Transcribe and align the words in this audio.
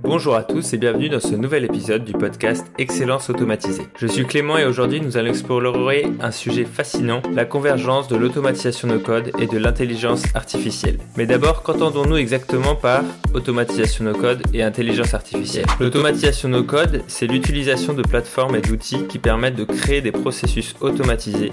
Bonjour 0.00 0.36
à 0.36 0.44
tous 0.44 0.72
et 0.72 0.76
bienvenue 0.76 1.08
dans 1.08 1.18
ce 1.18 1.34
nouvel 1.34 1.64
épisode 1.64 2.04
du 2.04 2.12
podcast 2.12 2.64
Excellence 2.78 3.30
automatisée. 3.30 3.82
Je 3.96 4.06
suis 4.06 4.24
Clément 4.24 4.56
et 4.56 4.64
aujourd'hui 4.64 5.00
nous 5.00 5.16
allons 5.16 5.30
explorer 5.30 6.06
un 6.20 6.30
sujet 6.30 6.64
fascinant, 6.64 7.20
la 7.34 7.44
convergence 7.44 8.06
de 8.06 8.14
l'automatisation 8.14 8.86
no 8.86 9.00
code 9.00 9.32
et 9.40 9.48
de 9.48 9.58
l'intelligence 9.58 10.22
artificielle. 10.36 10.98
Mais 11.16 11.26
d'abord, 11.26 11.64
qu'entendons-nous 11.64 12.16
exactement 12.16 12.76
par 12.76 13.02
automatisation 13.34 14.04
no 14.04 14.12
code 14.12 14.42
et 14.54 14.62
intelligence 14.62 15.14
artificielle? 15.14 15.66
L'automatisation 15.80 16.48
no 16.48 16.62
code, 16.62 17.02
c'est 17.08 17.26
l'utilisation 17.26 17.92
de 17.92 18.02
plateformes 18.02 18.54
et 18.54 18.60
d'outils 18.60 19.04
qui 19.08 19.18
permettent 19.18 19.56
de 19.56 19.64
créer 19.64 20.00
des 20.00 20.12
processus 20.12 20.76
automatisés 20.80 21.50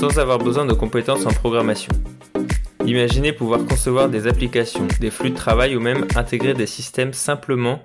sans 0.00 0.18
avoir 0.18 0.38
besoin 0.38 0.64
de 0.64 0.72
compétences 0.72 1.26
en 1.26 1.32
programmation. 1.32 1.92
Imaginez 2.86 3.32
pouvoir 3.32 3.64
concevoir 3.64 4.10
des 4.10 4.26
applications, 4.26 4.86
des 5.00 5.10
flux 5.10 5.30
de 5.30 5.34
travail 5.34 5.74
ou 5.74 5.80
même 5.80 6.06
intégrer 6.16 6.52
des 6.52 6.66
systèmes 6.66 7.14
simplement 7.14 7.82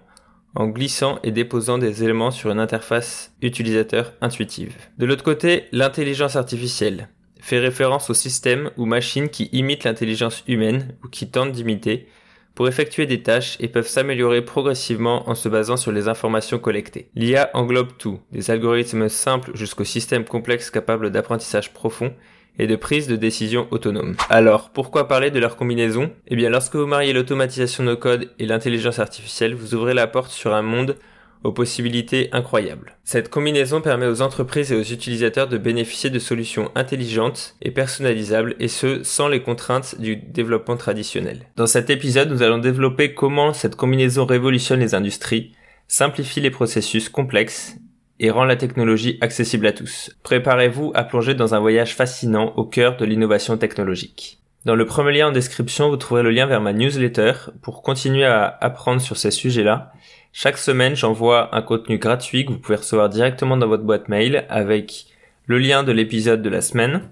en 0.55 0.67
glissant 0.67 1.19
et 1.23 1.31
déposant 1.31 1.77
des 1.77 2.03
éléments 2.03 2.31
sur 2.31 2.51
une 2.51 2.59
interface 2.59 3.33
utilisateur 3.41 4.11
intuitive. 4.19 4.75
De 4.97 5.05
l'autre 5.05 5.23
côté, 5.23 5.65
l'intelligence 5.71 6.35
artificielle 6.35 7.07
fait 7.39 7.59
référence 7.59 8.09
aux 8.09 8.15
systèmes 8.15 8.71
ou 8.75 8.85
machines 8.85 9.29
qui 9.29 9.49
imitent 9.53 9.85
l'intelligence 9.85 10.43
humaine 10.47 10.93
ou 11.05 11.07
qui 11.07 11.29
tentent 11.29 11.53
d'imiter 11.53 12.07
pour 12.53 12.67
effectuer 12.67 13.05
des 13.05 13.23
tâches 13.23 13.55
et 13.61 13.69
peuvent 13.69 13.87
s'améliorer 13.87 14.41
progressivement 14.41 15.29
en 15.29 15.35
se 15.35 15.47
basant 15.47 15.77
sur 15.77 15.93
les 15.93 16.09
informations 16.09 16.59
collectées. 16.59 17.09
L'IA 17.15 17.49
englobe 17.53 17.95
tout, 17.97 18.19
des 18.33 18.51
algorithmes 18.51 19.07
simples 19.07 19.51
jusqu'aux 19.53 19.85
systèmes 19.85 20.25
complexes 20.25 20.69
capables 20.69 21.09
d'apprentissage 21.09 21.71
profond 21.71 22.13
et 22.57 22.67
de 22.67 22.75
prise 22.75 23.07
de 23.07 23.15
décision 23.15 23.67
autonome. 23.71 24.15
Alors, 24.29 24.69
pourquoi 24.69 25.07
parler 25.07 25.31
de 25.31 25.39
leur 25.39 25.55
combinaison? 25.55 26.11
Eh 26.27 26.35
bien, 26.35 26.49
lorsque 26.49 26.75
vous 26.75 26.87
mariez 26.87 27.13
l'automatisation 27.13 27.83
no 27.83 27.95
code 27.95 28.29
et 28.39 28.45
l'intelligence 28.45 28.99
artificielle, 28.99 29.55
vous 29.55 29.75
ouvrez 29.75 29.93
la 29.93 30.07
porte 30.07 30.31
sur 30.31 30.53
un 30.53 30.61
monde 30.61 30.95
aux 31.43 31.51
possibilités 31.53 32.29
incroyables. 32.31 32.97
Cette 33.03 33.29
combinaison 33.29 33.81
permet 33.81 34.07
aux 34.07 34.21
entreprises 34.21 34.71
et 34.71 34.75
aux 34.75 34.83
utilisateurs 34.83 35.47
de 35.47 35.57
bénéficier 35.57 36.09
de 36.09 36.19
solutions 36.19 36.69
intelligentes 36.75 37.55
et 37.61 37.71
personnalisables 37.71 38.55
et 38.59 38.67
ce, 38.67 39.03
sans 39.03 39.27
les 39.29 39.41
contraintes 39.41 39.99
du 39.99 40.17
développement 40.17 40.75
traditionnel. 40.75 41.45
Dans 41.55 41.67
cet 41.67 41.89
épisode, 41.89 42.29
nous 42.29 42.43
allons 42.43 42.57
développer 42.57 43.13
comment 43.13 43.53
cette 43.53 43.75
combinaison 43.75 44.25
révolutionne 44.25 44.81
les 44.81 44.95
industries, 44.95 45.53
simplifie 45.87 46.41
les 46.41 46.51
processus 46.51 47.07
complexes 47.07 47.77
et 48.19 48.31
rend 48.31 48.45
la 48.45 48.55
technologie 48.55 49.17
accessible 49.21 49.67
à 49.67 49.71
tous. 49.71 50.11
Préparez-vous 50.23 50.91
à 50.93 51.03
plonger 51.03 51.35
dans 51.35 51.55
un 51.55 51.59
voyage 51.59 51.95
fascinant 51.95 52.53
au 52.57 52.65
cœur 52.65 52.97
de 52.97 53.05
l'innovation 53.05 53.57
technologique. 53.57 54.39
Dans 54.65 54.75
le 54.75 54.85
premier 54.85 55.17
lien 55.17 55.29
en 55.29 55.31
description, 55.31 55.89
vous 55.89 55.95
trouverez 55.95 56.23
le 56.23 56.31
lien 56.31 56.45
vers 56.45 56.59
ma 56.59 56.73
newsletter 56.73 57.33
pour 57.61 57.81
continuer 57.81 58.25
à 58.25 58.57
apprendre 58.59 59.01
sur 59.01 59.15
ces 59.15 59.31
sujets-là. 59.31 59.93
Chaque 60.33 60.57
semaine, 60.57 60.95
j'envoie 60.95 61.55
un 61.55 61.61
contenu 61.61 61.97
gratuit 61.97 62.45
que 62.45 62.51
vous 62.51 62.59
pouvez 62.59 62.77
recevoir 62.77 63.07
directement 63.07 63.55
dans 63.55 63.67
votre 63.67 63.83
boîte 63.83 64.09
mail 64.09 64.45
avec 64.49 65.05
le 65.45 65.57
lien 65.57 65.83
de 65.83 65.93
l'épisode 65.93 66.41
de 66.41 66.49
la 66.49 66.61
semaine, 66.61 67.03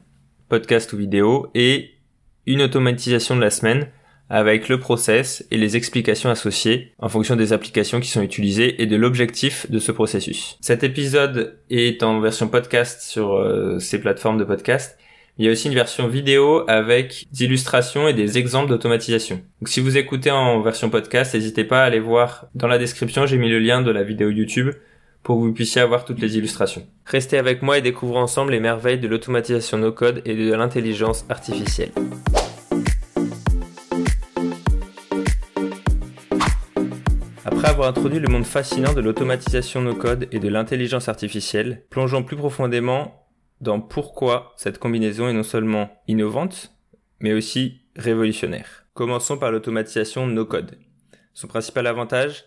podcast 0.50 0.92
ou 0.92 0.98
vidéo, 0.98 1.50
et 1.56 1.92
une 2.46 2.62
automatisation 2.62 3.36
de 3.36 3.42
la 3.42 3.50
semaine 3.50 3.88
avec 4.30 4.70
le 4.70 4.80
process 4.80 5.46
et 5.52 5.58
les 5.58 5.78
explications 5.78 6.30
associées 6.30 6.94
en 7.00 7.10
fonction 7.10 7.36
des 7.36 7.54
applications 7.54 8.00
qui 8.00 8.10
sont 8.10 8.22
utilisées 8.22 8.82
et 8.82 8.86
de 8.86 8.96
l'objectif 8.96 9.70
de 9.72 9.80
ce 9.80 9.92
processus. 9.92 10.58
Cet 10.62 10.84
épisode 10.84 11.58
est 11.70 12.04
en 12.04 12.20
version 12.20 12.48
podcast 12.48 13.02
sur 13.02 13.36
euh, 13.36 13.80
ces 13.80 14.00
plateformes 14.00 14.38
de 14.38 14.44
podcast. 14.44 14.98
Il 15.40 15.46
y 15.46 15.50
a 15.50 15.52
aussi 15.52 15.68
une 15.68 15.76
version 15.76 16.08
vidéo 16.08 16.64
avec 16.68 17.28
des 17.32 17.46
illustrations 17.46 18.08
et 18.08 18.14
des 18.14 18.40
exemples 18.40 18.70
d'automatisation. 18.70 19.36
Donc 19.62 19.70
si 19.70 19.80
vous 19.80 19.96
écoutez 19.98 20.32
en 20.32 20.62
version 20.62 20.90
podcast, 20.90 21.36
n'hésitez 21.36 21.64
pas 21.64 21.84
à 21.84 21.86
aller 21.86 22.00
voir 22.00 22.48
dans 22.56 22.68
la 22.68 22.80
description, 22.80 23.28
j'ai 23.28 23.38
mis 23.38 23.50
le 23.50 23.60
lien 23.60 23.82
de 23.82 23.92
la 23.92 24.04
vidéo 24.04 24.32
YouTube 24.32 24.72
pour 25.22 25.38
que 25.38 25.42
vous 25.42 25.54
puissiez 25.54 25.82
avoir 25.82 26.06
toutes 26.06 26.22
les 26.22 26.38
illustrations. 26.38 26.88
Restez 27.06 27.38
avec 27.38 27.62
moi 27.62 27.78
et 27.78 27.82
découvrons 27.82 28.22
ensemble 28.22 28.52
les 28.52 28.60
merveilles 28.60 28.98
de 28.98 29.08
l'automatisation 29.08 29.78
no 29.78 29.92
code 29.92 30.22
et 30.26 30.36
de 30.36 30.54
l'intelligence 30.54 31.26
artificielle. 31.30 31.92
Après 37.68 37.80
avoir 37.80 37.90
introduit 37.90 38.22
le 38.22 38.30
monde 38.30 38.46
fascinant 38.46 38.94
de 38.94 39.02
l'automatisation 39.02 39.82
no 39.82 39.94
code 39.94 40.30
et 40.32 40.40
de 40.40 40.48
l'intelligence 40.48 41.10
artificielle, 41.10 41.84
plongeons 41.90 42.24
plus 42.24 42.38
profondément 42.38 43.28
dans 43.60 43.82
pourquoi 43.82 44.54
cette 44.56 44.80
combinaison 44.80 45.28
est 45.28 45.34
non 45.34 45.44
seulement 45.44 46.02
innovante, 46.08 46.72
mais 47.20 47.34
aussi 47.34 47.82
révolutionnaire. 47.98 48.86
Commençons 48.94 49.38
par 49.38 49.52
l'automatisation 49.52 50.28
no 50.28 50.46
code. 50.46 50.78
Son 51.34 51.48
principal 51.48 51.88
avantage, 51.88 52.46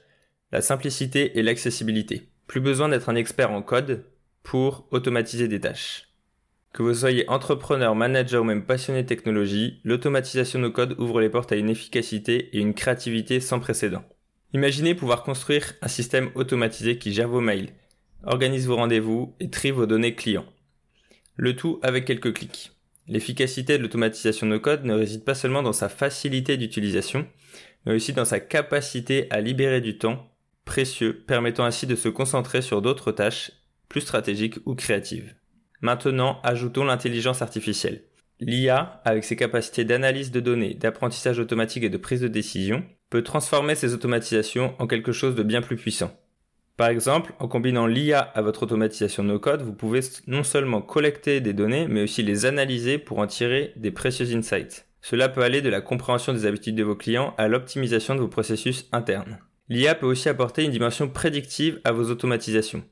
la 0.53 0.63
simplicité 0.63 1.39
et 1.39 1.43
l'accessibilité. 1.43 2.31
Plus 2.47 2.63
besoin 2.63 2.89
d'être 2.89 3.11
un 3.11 3.15
expert 3.15 3.53
en 3.53 3.61
code 3.61 4.07
pour 4.43 4.89
automatiser 4.91 5.49
des 5.49 5.61
tâches. 5.61 6.09
Que 6.73 6.83
vous 6.83 6.95
soyez 6.95 7.29
entrepreneur, 7.29 7.95
manager 7.95 8.41
ou 8.41 8.47
même 8.47 8.65
passionné 8.65 9.03
de 9.03 9.09
technologie, 9.09 9.83
l'automatisation 9.85 10.61
no 10.61 10.71
code 10.71 10.97
ouvre 10.99 11.21
les 11.21 11.29
portes 11.29 11.53
à 11.53 11.57
une 11.57 11.69
efficacité 11.69 12.57
et 12.57 12.61
une 12.61 12.73
créativité 12.73 13.41
sans 13.41 13.61
précédent. 13.61 14.03
Imaginez 14.53 14.95
pouvoir 14.95 15.23
construire 15.23 15.75
un 15.81 15.89
système 15.89 16.31
automatisé 16.35 16.99
qui 16.99 17.13
gère 17.13 17.29
vos 17.29 17.41
mails, 17.41 17.71
organise 18.25 18.67
vos 18.67 18.77
rendez-vous 18.77 19.35
et 19.39 19.49
trie 19.49 19.71
vos 19.71 19.87
données 19.87 20.15
clients. 20.15 20.47
Le 21.37 21.55
tout 21.55 21.79
avec 21.83 22.05
quelques 22.05 22.35
clics. 22.35 22.73
L'efficacité 23.07 23.79
de 23.79 23.83
l'automatisation 23.83 24.47
no 24.47 24.59
code 24.61 24.85
ne 24.85 24.95
réside 24.95 25.25
pas 25.25 25.35
seulement 25.35 25.63
dans 25.63 25.73
sa 25.73 25.89
facilité 25.89 26.57
d'utilisation, 26.57 27.27
mais 27.87 27.95
aussi 27.95 28.13
dans 28.13 28.25
sa 28.25 28.41
capacité 28.41 29.27
à 29.31 29.41
libérer 29.41 29.81
du 29.81 29.99
temps 29.99 30.29
précieux, 30.65 31.25
permettant 31.27 31.65
ainsi 31.65 31.87
de 31.87 31.97
se 31.97 32.09
concentrer 32.09 32.63
sur 32.63 32.83
d'autres 32.83 33.13
tâches 33.13 33.53
plus 33.89 34.03
stratégiques 34.03 34.59
ou 34.67 34.75
créatives. 34.75 35.35
Maintenant, 35.81 36.41
ajoutons 36.43 36.85
l'intelligence 36.85 37.43
artificielle. 37.43 38.05
L'IA, 38.39 39.01
avec 39.05 39.25
ses 39.25 39.37
capacités 39.37 39.85
d'analyse 39.85 40.31
de 40.31 40.41
données, 40.41 40.75
d'apprentissage 40.75 41.39
automatique 41.39 41.85
et 41.85 41.89
de 41.89 41.97
prise 41.97 42.21
de 42.21 42.29
décision, 42.29 42.85
peut 43.11 43.23
transformer 43.23 43.75
ces 43.75 43.93
automatisations 43.93 44.75
en 44.79 44.87
quelque 44.87 45.13
chose 45.13 45.35
de 45.35 45.43
bien 45.43 45.61
plus 45.61 45.77
puissant. 45.77 46.13
Par 46.77 46.89
exemple, 46.89 47.35
en 47.41 47.49
combinant 47.49 47.87
l'IA 47.87 48.21
à 48.21 48.41
votre 48.41 48.63
automatisation 48.63 49.23
no-code, 49.23 49.61
vous 49.61 49.75
pouvez 49.75 50.01
non 50.27 50.43
seulement 50.45 50.81
collecter 50.81 51.43
des 51.43 51.53
données, 51.53 51.87
mais 51.89 52.05
aussi 52.05 52.23
les 52.23 52.47
analyser 52.47 52.97
pour 52.97 53.19
en 53.19 53.27
tirer 53.27 53.75
des 53.77 53.91
précieux 53.91 54.35
insights. 54.35 54.87
Cela 55.03 55.29
peut 55.29 55.43
aller 55.43 55.61
de 55.61 55.69
la 55.69 55.81
compréhension 55.81 56.33
des 56.33 56.47
habitudes 56.47 56.77
de 56.77 56.83
vos 56.85 56.97
clients 56.97 57.35
à 57.37 57.49
l'optimisation 57.49 58.15
de 58.15 58.21
vos 58.21 58.29
processus 58.29 58.89
internes. 58.93 59.39
L'IA 59.69 59.95
peut 59.95 60.07
aussi 60.07 60.29
apporter 60.29 60.65
une 60.65 60.71
dimension 60.71 61.09
prédictive 61.09 61.81
à 61.85 61.93
vos 61.93 62.11
automatisations. 62.11 62.83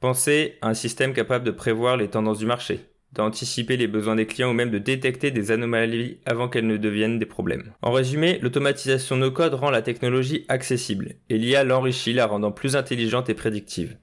Pensez 0.00 0.56
à 0.62 0.68
un 0.68 0.74
système 0.74 1.12
capable 1.12 1.44
de 1.44 1.50
prévoir 1.50 1.96
les 1.96 2.08
tendances 2.08 2.38
du 2.38 2.46
marché, 2.46 2.89
d'anticiper 3.12 3.76
les 3.76 3.88
besoins 3.88 4.16
des 4.16 4.26
clients 4.26 4.50
ou 4.50 4.54
même 4.54 4.70
de 4.70 4.78
détecter 4.78 5.30
des 5.30 5.50
anomalies 5.50 6.18
avant 6.26 6.48
qu'elles 6.48 6.66
ne 6.66 6.76
deviennent 6.76 7.18
des 7.18 7.26
problèmes. 7.26 7.72
En 7.82 7.92
résumé, 7.92 8.38
l'automatisation 8.40 9.16
no-code 9.16 9.54
rend 9.54 9.70
la 9.70 9.82
technologie 9.82 10.44
accessible 10.48 11.14
et 11.28 11.38
l'IA 11.38 11.64
l'enrichit, 11.64 12.12
la 12.12 12.26
rendant 12.26 12.52
plus 12.52 12.76
intelligente 12.76 13.28
et 13.28 13.34
prédictive. 13.34 13.96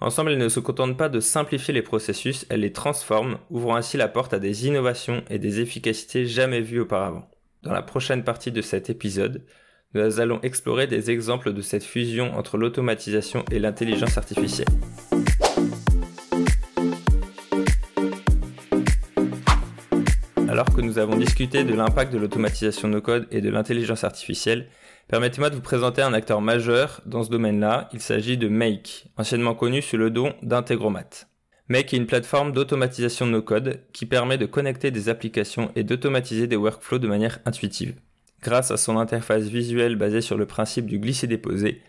Ensemble, 0.00 0.32
elle 0.32 0.38
ne 0.38 0.48
se 0.48 0.60
contente 0.60 0.98
pas 0.98 1.08
de 1.08 1.20
simplifier 1.20 1.72
les 1.72 1.82
processus, 1.82 2.44
elle 2.50 2.60
les 2.60 2.72
transforme, 2.72 3.38
ouvrant 3.48 3.76
ainsi 3.76 3.96
la 3.96 4.08
porte 4.08 4.34
à 4.34 4.38
des 4.38 4.66
innovations 4.66 5.24
et 5.30 5.38
des 5.38 5.60
efficacités 5.60 6.26
jamais 6.26 6.60
vues 6.60 6.80
auparavant. 6.80 7.30
Dans 7.62 7.72
la 7.72 7.82
prochaine 7.82 8.22
partie 8.22 8.52
de 8.52 8.60
cet 8.60 8.90
épisode, 8.90 9.44
nous 9.94 10.20
allons 10.20 10.40
explorer 10.42 10.86
des 10.86 11.10
exemples 11.10 11.54
de 11.54 11.62
cette 11.62 11.84
fusion 11.84 12.36
entre 12.36 12.58
l'automatisation 12.58 13.44
et 13.50 13.58
l'intelligence 13.58 14.18
artificielle. 14.18 14.68
Alors 20.56 20.74
que 20.74 20.80
nous 20.80 20.96
avons 20.96 21.18
discuté 21.18 21.64
de 21.64 21.74
l'impact 21.74 22.14
de 22.14 22.16
l'automatisation 22.16 22.88
no 22.88 23.02
code 23.02 23.26
et 23.30 23.42
de 23.42 23.50
l'intelligence 23.50 24.04
artificielle, 24.04 24.68
permettez-moi 25.06 25.50
de 25.50 25.54
vous 25.54 25.60
présenter 25.60 26.00
un 26.00 26.14
acteur 26.14 26.40
majeur 26.40 27.02
dans 27.04 27.22
ce 27.22 27.28
domaine-là. 27.28 27.90
Il 27.92 28.00
s'agit 28.00 28.38
de 28.38 28.48
Make, 28.48 29.08
anciennement 29.18 29.54
connu 29.54 29.82
sous 29.82 29.98
le 29.98 30.08
nom 30.08 30.32
d'Integromat. 30.40 31.26
Make 31.68 31.92
est 31.92 31.98
une 31.98 32.06
plateforme 32.06 32.52
d'automatisation 32.52 33.26
no 33.26 33.42
code 33.42 33.82
qui 33.92 34.06
permet 34.06 34.38
de 34.38 34.46
connecter 34.46 34.90
des 34.90 35.10
applications 35.10 35.70
et 35.76 35.84
d'automatiser 35.84 36.46
des 36.46 36.56
workflows 36.56 37.00
de 37.00 37.06
manière 37.06 37.38
intuitive. 37.44 37.94
Grâce 38.40 38.70
à 38.70 38.78
son 38.78 38.96
interface 38.96 39.48
visuelle 39.48 39.96
basée 39.96 40.22
sur 40.22 40.38
le 40.38 40.46
principe 40.46 40.86
du 40.86 40.98
glisser-déposer, 40.98 41.82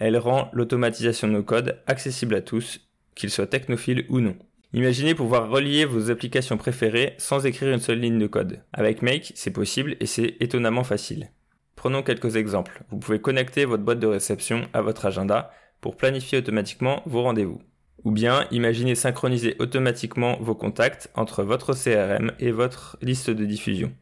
elle 0.00 0.16
rend 0.16 0.48
l'automatisation 0.54 1.28
no 1.28 1.42
code 1.42 1.82
accessible 1.86 2.34
à 2.34 2.40
tous, 2.40 2.80
qu'ils 3.14 3.28
soient 3.28 3.46
technophiles 3.46 4.06
ou 4.08 4.20
non. 4.20 4.36
Imaginez 4.72 5.14
pouvoir 5.14 5.48
relier 5.48 5.84
vos 5.84 6.10
applications 6.10 6.56
préférées 6.56 7.14
sans 7.18 7.46
écrire 7.46 7.72
une 7.72 7.80
seule 7.80 8.00
ligne 8.00 8.18
de 8.18 8.26
code. 8.26 8.62
Avec 8.72 9.00
Make, 9.00 9.32
c'est 9.34 9.52
possible 9.52 9.96
et 10.00 10.06
c'est 10.06 10.36
étonnamment 10.40 10.84
facile. 10.84 11.30
Prenons 11.76 12.02
quelques 12.02 12.36
exemples. 12.36 12.82
Vous 12.90 12.98
pouvez 12.98 13.20
connecter 13.20 13.64
votre 13.64 13.84
boîte 13.84 14.00
de 14.00 14.06
réception 14.06 14.62
à 14.72 14.82
votre 14.82 15.06
agenda 15.06 15.50
pour 15.80 15.96
planifier 15.96 16.38
automatiquement 16.38 17.02
vos 17.06 17.22
rendez-vous. 17.22 17.60
Ou 18.04 18.10
bien 18.10 18.46
imaginez 18.50 18.94
synchroniser 18.94 19.56
automatiquement 19.58 20.36
vos 20.40 20.54
contacts 20.54 21.10
entre 21.14 21.42
votre 21.42 21.74
CRM 21.74 22.32
et 22.40 22.50
votre 22.50 22.98
liste 23.02 23.30
de 23.30 23.44
diffusion. 23.44 23.92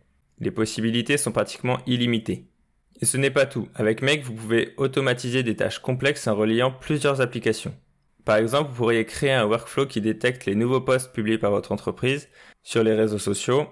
Les 0.41 0.51
possibilités 0.51 1.17
sont 1.17 1.33
pratiquement 1.33 1.79
illimitées. 1.87 2.47
Et 3.01 3.07
ce 3.07 3.17
n'est 3.17 3.31
pas 3.31 3.47
tout. 3.47 3.69
Avec 3.75 4.03
Make, 4.03 4.23
vous 4.23 4.35
pouvez 4.35 4.73
automatiser 4.77 5.43
des 5.43 5.57
tâches 5.57 5.79
complexes 5.79 6.27
en 6.27 6.35
reliant 6.35 6.71
plusieurs 6.71 7.21
applications. 7.21 7.75
Par 8.25 8.37
exemple, 8.37 8.71
vous 8.71 8.76
pourriez 8.76 9.05
créer 9.05 9.32
un 9.32 9.47
workflow 9.47 9.87
qui 9.87 10.00
détecte 10.00 10.47
les 10.47 10.55
nouveaux 10.55 10.81
posts 10.81 11.12
publiés 11.12 11.38
par 11.38 11.50
votre 11.50 11.73
entreprise 11.73 12.29
sur 12.62 12.82
les 12.82 12.94
réseaux 12.94 13.19
sociaux, 13.19 13.67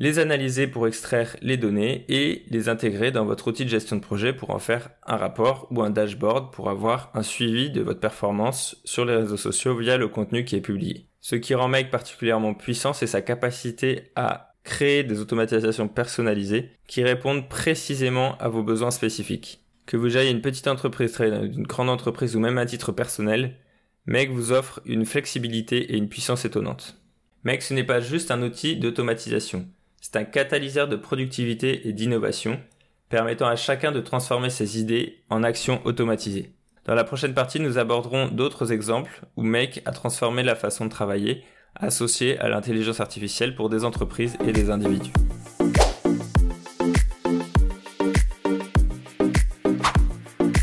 les 0.00 0.18
analyser 0.18 0.66
pour 0.66 0.88
extraire 0.88 1.36
les 1.40 1.56
données 1.56 2.04
et 2.08 2.44
les 2.48 2.68
intégrer 2.68 3.12
dans 3.12 3.24
votre 3.24 3.46
outil 3.48 3.64
de 3.64 3.70
gestion 3.70 3.96
de 3.96 4.00
projet 4.00 4.32
pour 4.32 4.50
en 4.50 4.58
faire 4.58 4.90
un 5.06 5.16
rapport 5.16 5.68
ou 5.70 5.82
un 5.82 5.90
dashboard 5.90 6.52
pour 6.52 6.68
avoir 6.68 7.12
un 7.14 7.22
suivi 7.22 7.70
de 7.70 7.82
votre 7.82 8.00
performance 8.00 8.76
sur 8.84 9.04
les 9.04 9.14
réseaux 9.14 9.36
sociaux 9.36 9.76
via 9.76 9.96
le 9.96 10.08
contenu 10.08 10.44
qui 10.44 10.56
est 10.56 10.60
publié. 10.60 11.06
Ce 11.20 11.36
qui 11.36 11.54
rend 11.54 11.68
Make 11.68 11.92
particulièrement 11.92 12.54
puissant, 12.54 12.92
c'est 12.92 13.06
sa 13.06 13.22
capacité 13.22 14.10
à 14.16 14.54
créer 14.64 15.04
des 15.04 15.20
automatisations 15.20 15.88
personnalisées 15.88 16.70
qui 16.88 17.04
répondent 17.04 17.48
précisément 17.48 18.36
à 18.38 18.48
vos 18.48 18.62
besoins 18.62 18.90
spécifiques. 18.90 19.60
Que 19.86 19.96
vous 19.96 20.16
ayez 20.16 20.30
une 20.30 20.40
petite 20.40 20.66
entreprise, 20.66 21.16
une 21.20 21.66
grande 21.66 21.90
entreprise 21.90 22.34
ou 22.34 22.40
même 22.40 22.58
à 22.58 22.66
titre 22.66 22.90
personnel, 22.90 23.58
Make 24.06 24.30
vous 24.30 24.52
offre 24.52 24.80
une 24.84 25.06
flexibilité 25.06 25.92
et 25.92 25.96
une 25.96 26.08
puissance 26.08 26.44
étonnante. 26.44 27.00
Make 27.42 27.62
ce 27.62 27.72
n'est 27.72 27.84
pas 27.84 28.00
juste 28.00 28.30
un 28.30 28.42
outil 28.42 28.76
d'automatisation, 28.76 29.66
c'est 30.00 30.16
un 30.16 30.24
catalyseur 30.24 30.88
de 30.88 30.96
productivité 30.96 31.88
et 31.88 31.92
d'innovation, 31.94 32.60
permettant 33.08 33.46
à 33.46 33.56
chacun 33.56 33.92
de 33.92 34.00
transformer 34.00 34.50
ses 34.50 34.78
idées 34.78 35.22
en 35.30 35.42
actions 35.42 35.80
automatisées. 35.84 36.52
Dans 36.84 36.94
la 36.94 37.04
prochaine 37.04 37.32
partie, 37.32 37.60
nous 37.60 37.78
aborderons 37.78 38.28
d'autres 38.28 38.72
exemples 38.72 39.24
où 39.36 39.42
Make 39.42 39.80
a 39.86 39.92
transformé 39.92 40.42
la 40.42 40.54
façon 40.54 40.84
de 40.84 40.90
travailler 40.90 41.42
associée 41.74 42.38
à 42.38 42.50
l'intelligence 42.50 43.00
artificielle 43.00 43.54
pour 43.54 43.70
des 43.70 43.84
entreprises 43.84 44.36
et 44.46 44.52
des 44.52 44.68
individus. 44.68 45.12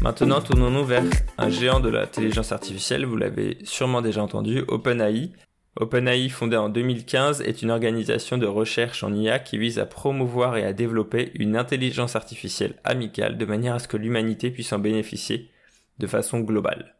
Maintenant, 0.01 0.42
tournons-nous 0.42 0.83
vers 0.83 1.03
un 1.38 1.50
géant 1.51 1.80
de 1.80 1.89
l'intelligence 1.89 2.51
artificielle, 2.51 3.06
vous 3.06 3.18
l'avez 3.18 3.59
sûrement 3.65 4.01
déjà 4.01 4.24
entendu, 4.24 4.63
OpenAI. 4.68 5.31
OpenAI, 5.80 6.27
fondé 6.30 6.57
en 6.57 6.69
2015, 6.69 7.42
est 7.42 7.62
une 7.62 7.69
organisation 7.69 8.39
de 8.39 8.48
recherche 8.48 9.03
en 9.03 9.13
IA 9.13 9.38
qui 9.38 9.59
vise 9.59 9.77
à 9.77 9.86
promouvoir 9.86 10.57
et 10.57 10.65
à 10.65 10.74
développer 10.74 11.31
une 11.36 11.56
intelligence 11.56 12.15
artificielle 12.15 12.80
amicale 12.83 13.38
de 13.38 13.45
manière 13.45 13.75
à 13.75 13.80
ce 13.80 13.88
que 13.88 13.95
l'humanité 13.95 14.50
puisse 14.50 14.74
en 14.74 14.80
bénéficier 14.80 15.51
de 16.00 16.07
façon 16.07 16.39
globale. 16.39 16.95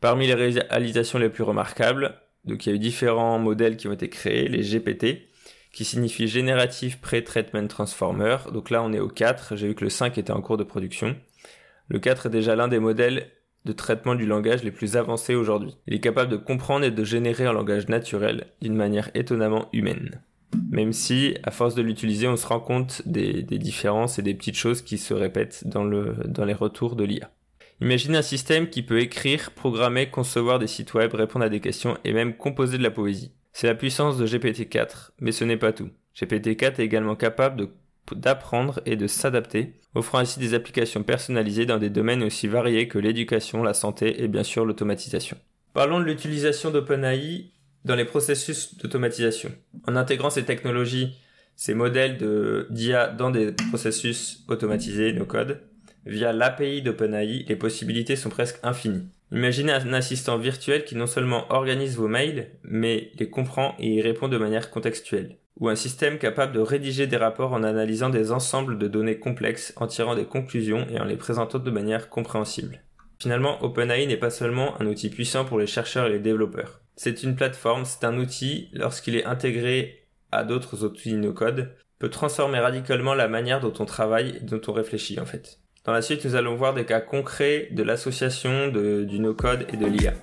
Parmi 0.00 0.26
les 0.26 0.34
réalisations 0.34 1.18
les 1.18 1.28
plus 1.28 1.44
remarquables, 1.44 2.14
donc 2.46 2.64
il 2.64 2.70
y 2.70 2.72
a 2.72 2.76
eu 2.76 2.78
différents 2.78 3.38
modèles 3.38 3.76
qui 3.76 3.86
ont 3.86 3.92
été 3.92 4.08
créés, 4.08 4.48
les 4.48 4.62
GPT, 4.62 5.28
qui 5.74 5.84
signifie 5.84 6.26
Generative 6.26 7.00
Pre-Treatment 7.00 7.68
Transformer. 7.68 8.38
Donc 8.50 8.70
là 8.70 8.82
on 8.82 8.94
est 8.94 8.98
au 8.98 9.08
4, 9.08 9.56
j'ai 9.56 9.68
vu 9.68 9.74
que 9.74 9.84
le 9.84 9.90
5 9.90 10.16
était 10.16 10.32
en 10.32 10.40
cours 10.40 10.56
de 10.56 10.64
production. 10.64 11.16
Le 11.88 11.98
4 11.98 12.26
est 12.26 12.30
déjà 12.30 12.56
l'un 12.56 12.68
des 12.68 12.78
modèles 12.78 13.30
de 13.64 13.72
traitement 13.72 14.14
du 14.14 14.26
langage 14.26 14.62
les 14.62 14.70
plus 14.70 14.96
avancés 14.96 15.34
aujourd'hui. 15.34 15.76
Il 15.86 15.94
est 15.94 16.00
capable 16.00 16.30
de 16.30 16.36
comprendre 16.36 16.84
et 16.84 16.90
de 16.90 17.04
générer 17.04 17.46
un 17.46 17.52
langage 17.52 17.88
naturel 17.88 18.46
d'une 18.62 18.76
manière 18.76 19.10
étonnamment 19.14 19.68
humaine. 19.72 20.22
Même 20.70 20.92
si, 20.92 21.36
à 21.42 21.50
force 21.50 21.74
de 21.74 21.82
l'utiliser, 21.82 22.28
on 22.28 22.36
se 22.36 22.46
rend 22.46 22.60
compte 22.60 23.02
des, 23.06 23.42
différences 23.42 24.18
et 24.18 24.22
des 24.22 24.34
petites 24.34 24.56
choses 24.56 24.82
qui 24.82 24.98
se 24.98 25.12
répètent 25.12 25.66
dans, 25.66 25.84
le, 25.84 26.14
dans 26.26 26.44
les 26.44 26.54
retours 26.54 26.96
de 26.96 27.04
l'IA. 27.04 27.30
Imaginez 27.80 28.16
un 28.16 28.22
système 28.22 28.70
qui 28.70 28.82
peut 28.82 29.00
écrire, 29.00 29.50
programmer, 29.50 30.08
concevoir 30.08 30.58
des 30.58 30.66
sites 30.66 30.94
web, 30.94 31.12
répondre 31.12 31.44
à 31.44 31.50
des 31.50 31.60
questions 31.60 31.98
et 32.04 32.12
même 32.12 32.36
composer 32.36 32.78
de 32.78 32.82
la 32.82 32.90
poésie. 32.90 33.32
C'est 33.52 33.66
la 33.66 33.74
puissance 33.74 34.16
de 34.16 34.26
GPT-4, 34.26 35.10
mais 35.20 35.32
ce 35.32 35.44
n'est 35.44 35.56
pas 35.56 35.72
tout. 35.72 35.90
GPT-4 36.16 36.80
est 36.80 36.84
également 36.84 37.16
capable 37.16 37.68
d'apprendre 38.14 38.80
et 38.86 38.96
de 38.96 39.06
s'adapter, 39.06 39.74
offrant 39.94 40.18
ainsi 40.18 40.38
des 40.38 40.54
applications 40.54 41.02
personnalisées 41.02 41.66
dans 41.66 41.78
des 41.78 41.90
domaines 41.90 42.22
aussi 42.22 42.46
variés 42.46 42.88
que 42.88 42.98
l'éducation, 42.98 43.62
la 43.62 43.74
santé 43.74 44.22
et 44.22 44.28
bien 44.28 44.44
sûr 44.44 44.64
l'automatisation. 44.64 45.36
Parlons 45.74 46.00
de 46.00 46.04
l'utilisation 46.04 46.70
d'OpenAI 46.70 47.50
dans 47.84 47.94
les 47.94 48.04
processus 48.04 48.76
d'automatisation. 48.78 49.52
En 49.86 49.96
intégrant 49.96 50.30
ces 50.30 50.44
technologies, 50.44 51.16
ces 51.56 51.74
modèles 51.74 52.18
d'IA 52.70 53.08
dans 53.08 53.30
des 53.30 53.52
processus 53.70 54.44
automatisés, 54.48 55.12
nos 55.12 55.26
codes, 55.26 55.60
Via 56.06 56.32
l'API 56.32 56.82
d'OpenAI, 56.82 57.44
les 57.48 57.56
possibilités 57.56 58.14
sont 58.14 58.28
presque 58.28 58.60
infinies. 58.62 59.08
Imaginez 59.32 59.72
un 59.72 59.92
assistant 59.92 60.38
virtuel 60.38 60.84
qui 60.84 60.94
non 60.94 61.08
seulement 61.08 61.52
organise 61.52 61.96
vos 61.96 62.06
mails, 62.06 62.46
mais 62.62 63.10
les 63.18 63.28
comprend 63.28 63.74
et 63.80 63.94
y 63.94 64.00
répond 64.00 64.28
de 64.28 64.38
manière 64.38 64.70
contextuelle. 64.70 65.36
Ou 65.58 65.68
un 65.68 65.76
système 65.76 66.18
capable 66.18 66.52
de 66.52 66.60
rédiger 66.60 67.06
des 67.06 67.16
rapports 67.16 67.52
en 67.52 67.62
analysant 67.62 68.10
des 68.10 68.30
ensembles 68.30 68.78
de 68.78 68.88
données 68.88 69.18
complexes, 69.18 69.72
en 69.76 69.86
tirant 69.86 70.14
des 70.14 70.26
conclusions 70.26 70.86
et 70.90 71.00
en 71.00 71.04
les 71.04 71.16
présentant 71.16 71.58
de 71.58 71.70
manière 71.70 72.10
compréhensible. 72.10 72.82
Finalement, 73.18 73.62
OpenAI 73.64 74.06
n'est 74.06 74.18
pas 74.18 74.30
seulement 74.30 74.80
un 74.80 74.86
outil 74.86 75.08
puissant 75.08 75.44
pour 75.44 75.58
les 75.58 75.66
chercheurs 75.66 76.06
et 76.06 76.12
les 76.12 76.18
développeurs. 76.18 76.80
C'est 76.96 77.22
une 77.22 77.36
plateforme, 77.36 77.84
c'est 77.84 78.04
un 78.04 78.18
outil, 78.18 78.68
lorsqu'il 78.72 79.16
est 79.16 79.24
intégré 79.24 80.06
à 80.32 80.44
d'autres 80.44 80.84
outils 80.84 81.14
no-code, 81.14 81.70
peut 81.98 82.10
transformer 82.10 82.58
radicalement 82.58 83.14
la 83.14 83.28
manière 83.28 83.60
dont 83.60 83.72
on 83.78 83.86
travaille 83.86 84.36
et 84.36 84.44
dont 84.44 84.60
on 84.68 84.72
réfléchit 84.72 85.18
en 85.18 85.24
fait. 85.24 85.60
Dans 85.84 85.92
la 85.92 86.02
suite, 86.02 86.24
nous 86.24 86.34
allons 86.34 86.56
voir 86.56 86.74
des 86.74 86.84
cas 86.84 87.00
concrets 87.00 87.68
de 87.70 87.82
l'association 87.82 88.68
du 88.68 89.20
no-code 89.20 89.66
et 89.72 89.76
de 89.76 89.86
l'IA. 89.86 90.14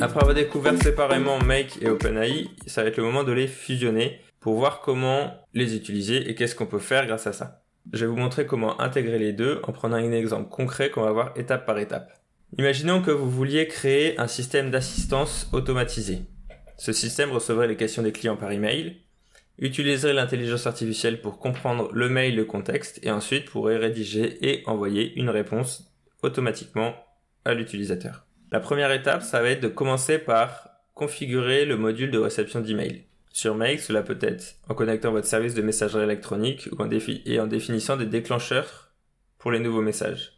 Après 0.00 0.20
avoir 0.20 0.34
découvert 0.34 0.80
séparément 0.80 1.40
Make 1.40 1.82
et 1.82 1.88
OpenAI, 1.88 2.48
ça 2.66 2.82
va 2.82 2.88
être 2.88 2.98
le 2.98 3.02
moment 3.02 3.24
de 3.24 3.32
les 3.32 3.48
fusionner 3.48 4.20
pour 4.38 4.54
voir 4.54 4.80
comment 4.80 5.34
les 5.54 5.74
utiliser 5.74 6.30
et 6.30 6.36
qu'est-ce 6.36 6.54
qu'on 6.54 6.66
peut 6.66 6.78
faire 6.78 7.06
grâce 7.06 7.26
à 7.26 7.32
ça. 7.32 7.64
Je 7.92 8.04
vais 8.04 8.10
vous 8.10 8.16
montrer 8.16 8.46
comment 8.46 8.80
intégrer 8.80 9.18
les 9.18 9.32
deux 9.32 9.60
en 9.64 9.72
prenant 9.72 9.96
un 9.96 10.12
exemple 10.12 10.50
concret 10.50 10.90
qu'on 10.90 11.02
va 11.02 11.10
voir 11.10 11.32
étape 11.36 11.66
par 11.66 11.78
étape. 11.78 12.12
Imaginons 12.58 13.02
que 13.02 13.10
vous 13.10 13.28
vouliez 13.28 13.66
créer 13.66 14.18
un 14.20 14.28
système 14.28 14.70
d'assistance 14.70 15.48
automatisé. 15.52 16.20
Ce 16.76 16.92
système 16.92 17.32
recevrait 17.32 17.66
les 17.66 17.76
questions 17.76 18.04
des 18.04 18.12
clients 18.12 18.36
par 18.36 18.52
email, 18.52 19.02
utiliserait 19.58 20.14
l'intelligence 20.14 20.68
artificielle 20.68 21.20
pour 21.20 21.40
comprendre 21.40 21.90
le 21.92 22.08
mail, 22.08 22.36
le 22.36 22.44
contexte, 22.44 23.00
et 23.02 23.10
ensuite 23.10 23.50
pourrait 23.50 23.78
rédiger 23.78 24.38
et 24.48 24.62
envoyer 24.66 25.18
une 25.18 25.30
réponse 25.30 25.92
automatiquement 26.22 26.94
à 27.44 27.54
l'utilisateur. 27.54 28.27
La 28.50 28.60
première 28.60 28.92
étape, 28.92 29.22
ça 29.22 29.42
va 29.42 29.50
être 29.50 29.62
de 29.62 29.68
commencer 29.68 30.18
par 30.18 30.70
configurer 30.94 31.64
le 31.64 31.76
module 31.76 32.10
de 32.10 32.18
réception 32.18 32.60
d'email. 32.60 33.04
Sur 33.30 33.54
Mail, 33.54 33.78
cela 33.78 34.02
peut 34.02 34.18
être 34.20 34.56
en 34.68 34.74
connectant 34.74 35.12
votre 35.12 35.26
service 35.26 35.54
de 35.54 35.62
messagerie 35.62 36.02
électronique 36.02 36.68
ou 36.72 36.82
en 36.82 36.90
et 36.90 37.40
en 37.40 37.46
définissant 37.46 37.96
des 37.96 38.06
déclencheurs 38.06 38.92
pour 39.38 39.52
les 39.52 39.60
nouveaux 39.60 39.82
messages. 39.82 40.32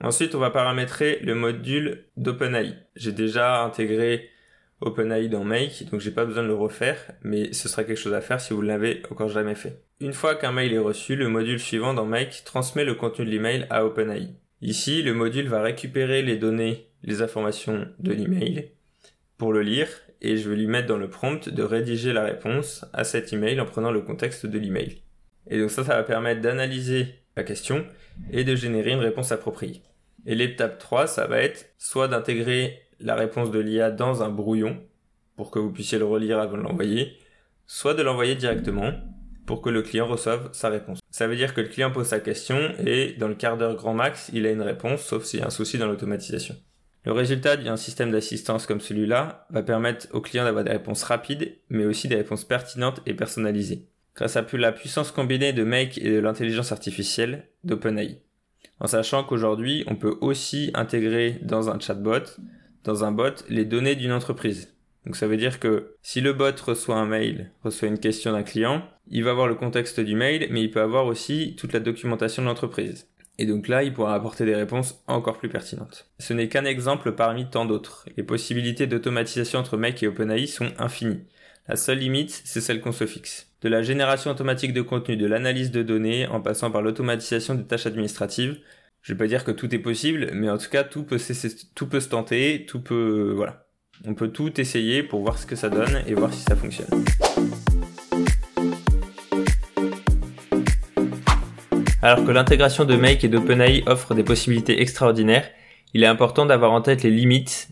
Ensuite, 0.00 0.34
on 0.34 0.38
va 0.38 0.50
paramétrer 0.50 1.18
le 1.22 1.34
module 1.34 2.04
d'OpenAI. 2.16 2.74
J'ai 2.94 3.12
déjà 3.12 3.62
intégré 3.62 4.30
OpenAI 4.80 5.28
dans 5.28 5.44
Make, 5.44 5.90
donc 5.90 6.00
j'ai 6.00 6.10
pas 6.10 6.24
besoin 6.24 6.42
de 6.42 6.48
le 6.48 6.54
refaire, 6.54 6.98
mais 7.22 7.52
ce 7.52 7.68
sera 7.68 7.84
quelque 7.84 7.98
chose 7.98 8.14
à 8.14 8.20
faire 8.20 8.40
si 8.40 8.52
vous 8.52 8.62
l'avez 8.62 9.02
encore 9.10 9.28
jamais 9.28 9.54
fait. 9.54 9.82
Une 10.00 10.12
fois 10.12 10.34
qu'un 10.34 10.52
mail 10.52 10.72
est 10.74 10.78
reçu, 10.78 11.16
le 11.16 11.28
module 11.28 11.58
suivant 11.58 11.94
dans 11.94 12.04
Make 12.04 12.42
transmet 12.44 12.84
le 12.84 12.94
contenu 12.94 13.24
de 13.24 13.30
l'email 13.30 13.66
à 13.70 13.84
OpenAI. 13.84 14.28
Ici, 14.60 15.02
le 15.02 15.14
module 15.14 15.48
va 15.48 15.62
récupérer 15.62 16.22
les 16.22 16.36
données, 16.36 16.85
les 17.02 17.22
informations 17.22 17.86
de 17.98 18.12
l'email 18.12 18.70
pour 19.38 19.52
le 19.52 19.62
lire 19.62 19.88
et 20.22 20.36
je 20.36 20.48
vais 20.48 20.56
lui 20.56 20.66
mettre 20.66 20.88
dans 20.88 20.96
le 20.96 21.10
prompt 21.10 21.48
de 21.48 21.62
rédiger 21.62 22.12
la 22.12 22.24
réponse 22.24 22.84
à 22.92 23.04
cet 23.04 23.32
email 23.32 23.60
en 23.60 23.66
prenant 23.66 23.90
le 23.90 24.00
contexte 24.00 24.46
de 24.46 24.58
l'email. 24.58 25.02
Et 25.48 25.60
donc 25.60 25.70
ça, 25.70 25.84
ça 25.84 25.96
va 25.96 26.02
permettre 26.02 26.40
d'analyser 26.40 27.06
la 27.36 27.44
question 27.44 27.86
et 28.30 28.44
de 28.44 28.54
générer 28.54 28.92
une 28.92 29.00
réponse 29.00 29.30
appropriée. 29.32 29.82
Et 30.24 30.34
l'étape 30.34 30.78
3, 30.78 31.06
ça 31.06 31.26
va 31.26 31.38
être 31.38 31.72
soit 31.78 32.08
d'intégrer 32.08 32.80
la 32.98 33.14
réponse 33.14 33.50
de 33.50 33.58
l'IA 33.58 33.90
dans 33.90 34.22
un 34.22 34.30
brouillon 34.30 34.82
pour 35.36 35.50
que 35.50 35.58
vous 35.58 35.70
puissiez 35.70 35.98
le 35.98 36.06
relire 36.06 36.38
avant 36.38 36.56
de 36.56 36.62
l'envoyer, 36.62 37.12
soit 37.66 37.94
de 37.94 38.02
l'envoyer 38.02 38.34
directement 38.34 38.92
pour 39.44 39.60
que 39.60 39.68
le 39.68 39.82
client 39.82 40.06
reçoive 40.06 40.48
sa 40.52 40.70
réponse. 40.70 40.98
Ça 41.10 41.28
veut 41.28 41.36
dire 41.36 41.54
que 41.54 41.60
le 41.60 41.68
client 41.68 41.92
pose 41.92 42.06
sa 42.06 42.20
question 42.20 42.72
et 42.84 43.12
dans 43.18 43.28
le 43.28 43.34
quart 43.34 43.56
d'heure 43.56 43.76
grand 43.76 43.94
max, 43.94 44.30
il 44.32 44.46
a 44.46 44.50
une 44.50 44.62
réponse, 44.62 45.02
sauf 45.02 45.24
s'il 45.24 45.40
y 45.40 45.42
a 45.42 45.46
un 45.46 45.50
souci 45.50 45.78
dans 45.78 45.86
l'automatisation. 45.86 46.56
Le 47.06 47.12
résultat 47.12 47.56
d'un 47.56 47.76
système 47.76 48.10
d'assistance 48.10 48.66
comme 48.66 48.80
celui-là 48.80 49.46
va 49.50 49.62
permettre 49.62 50.08
au 50.10 50.20
client 50.20 50.42
d'avoir 50.42 50.64
des 50.64 50.72
réponses 50.72 51.04
rapides, 51.04 51.56
mais 51.70 51.84
aussi 51.84 52.08
des 52.08 52.16
réponses 52.16 52.44
pertinentes 52.44 53.00
et 53.06 53.14
personnalisées, 53.14 53.86
grâce 54.16 54.36
à 54.36 54.44
la 54.54 54.72
puissance 54.72 55.12
combinée 55.12 55.52
de 55.52 55.62
Make 55.62 55.98
et 55.98 56.10
de 56.10 56.18
l'intelligence 56.18 56.72
artificielle 56.72 57.46
d'OpenAI. 57.62 58.18
En 58.80 58.88
sachant 58.88 59.22
qu'aujourd'hui, 59.22 59.84
on 59.86 59.94
peut 59.94 60.18
aussi 60.20 60.72
intégrer 60.74 61.38
dans 61.42 61.70
un 61.70 61.78
chatbot 61.78 62.24
dans 62.82 63.04
un 63.04 63.12
bot 63.12 63.44
les 63.48 63.64
données 63.64 63.94
d'une 63.94 64.12
entreprise. 64.12 64.74
Donc 65.04 65.14
ça 65.14 65.28
veut 65.28 65.36
dire 65.36 65.60
que 65.60 65.94
si 66.02 66.20
le 66.20 66.32
bot 66.32 66.60
reçoit 66.60 66.96
un 66.96 67.06
mail, 67.06 67.52
reçoit 67.62 67.86
une 67.86 68.00
question 68.00 68.32
d'un 68.32 68.42
client, 68.42 68.82
il 69.08 69.22
va 69.22 69.30
avoir 69.30 69.46
le 69.46 69.54
contexte 69.54 70.00
du 70.00 70.16
mail, 70.16 70.48
mais 70.50 70.62
il 70.62 70.72
peut 70.72 70.82
avoir 70.82 71.06
aussi 71.06 71.54
toute 71.56 71.72
la 71.72 71.80
documentation 71.80 72.42
de 72.42 72.48
l'entreprise. 72.48 73.06
Et 73.38 73.46
donc 73.46 73.68
là, 73.68 73.82
il 73.82 73.92
pourra 73.92 74.14
apporter 74.14 74.44
des 74.46 74.54
réponses 74.54 75.02
encore 75.06 75.38
plus 75.38 75.48
pertinentes. 75.48 76.08
Ce 76.18 76.32
n'est 76.32 76.48
qu'un 76.48 76.64
exemple 76.64 77.12
parmi 77.12 77.48
tant 77.48 77.66
d'autres. 77.66 78.06
Les 78.16 78.22
possibilités 78.22 78.86
d'automatisation 78.86 79.58
entre 79.58 79.76
Make 79.76 80.02
et 80.02 80.08
OpenAI 80.08 80.46
sont 80.46 80.72
infinies. 80.78 81.22
La 81.68 81.76
seule 81.76 81.98
limite, 81.98 82.42
c'est 82.44 82.60
celle 82.60 82.80
qu'on 82.80 82.92
se 82.92 83.06
fixe. 83.06 83.48
De 83.60 83.68
la 83.68 83.82
génération 83.82 84.30
automatique 84.30 84.72
de 84.72 84.82
contenu, 84.82 85.16
de 85.16 85.26
l'analyse 85.26 85.70
de 85.70 85.82
données, 85.82 86.26
en 86.28 86.40
passant 86.40 86.70
par 86.70 86.82
l'automatisation 86.82 87.54
des 87.54 87.64
tâches 87.64 87.86
administratives, 87.86 88.58
je 89.02 89.12
vais 89.12 89.18
pas 89.18 89.26
dire 89.26 89.44
que 89.44 89.50
tout 89.50 89.74
est 89.74 89.80
possible, 89.80 90.30
mais 90.32 90.48
en 90.48 90.58
tout 90.58 90.70
cas, 90.70 90.84
tout 90.84 91.02
peut, 91.02 91.18
tout 91.74 91.86
peut 91.86 92.00
se 92.00 92.08
tenter, 92.08 92.66
tout 92.66 92.80
peut, 92.80 93.32
voilà. 93.34 93.66
On 94.04 94.14
peut 94.14 94.28
tout 94.28 94.60
essayer 94.60 95.02
pour 95.02 95.22
voir 95.22 95.38
ce 95.38 95.46
que 95.46 95.56
ça 95.56 95.68
donne 95.68 96.02
et 96.06 96.14
voir 96.14 96.32
si 96.32 96.42
ça 96.42 96.54
fonctionne. 96.54 97.04
Alors 102.06 102.24
que 102.24 102.30
l'intégration 102.30 102.84
de 102.84 102.94
Make 102.94 103.24
et 103.24 103.28
d'OpenAI 103.28 103.82
offre 103.86 104.14
des 104.14 104.22
possibilités 104.22 104.80
extraordinaires, 104.80 105.50
il 105.92 106.04
est 106.04 106.06
important 106.06 106.46
d'avoir 106.46 106.70
en 106.70 106.80
tête 106.80 107.02
les 107.02 107.10
limites 107.10 107.70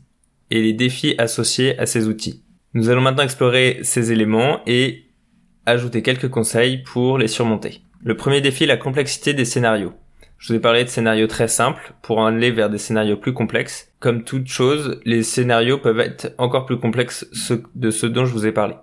et 0.51 0.61
les 0.61 0.73
défis 0.73 1.15
associés 1.19 1.79
à 1.79 1.87
ces 1.87 2.09
outils. 2.09 2.43
Nous 2.73 2.89
allons 2.89 3.01
maintenant 3.01 3.23
explorer 3.23 3.79
ces 3.85 4.11
éléments 4.11 4.59
et 4.67 5.05
ajouter 5.67 6.03
quelques 6.03 6.31
conseils 6.31 6.79
pour 6.79 7.17
les 7.17 7.29
surmonter. 7.29 7.83
Le 8.03 8.17
premier 8.17 8.41
défi, 8.41 8.67
la 8.67 8.77
complexité 8.77 9.35
des 9.35 9.45
scénarios. 9.45 9.93
Je 10.39 10.53
vous 10.53 10.59
ai 10.59 10.61
parlé 10.61 10.83
de 10.83 10.89
scénarios 10.89 11.29
très 11.29 11.47
simples 11.47 11.95
pour 12.03 12.27
aller 12.27 12.51
vers 12.51 12.71
des 12.71 12.79
scénarios 12.79 13.17
plus 13.17 13.35
complexes. 13.35 13.93
Comme 14.01 14.25
toute 14.25 14.49
chose, 14.49 15.01
les 15.05 15.23
scénarios 15.23 15.79
peuvent 15.79 16.01
être 16.01 16.35
encore 16.39 16.67
plus 16.67 16.81
complexes 16.81 17.25
de 17.77 17.91
ceux 17.93 18.11
dont 18.11 18.27
je 18.27 18.33
vous 18.33 18.49
ai 18.49 18.53
parlé. 18.53 18.75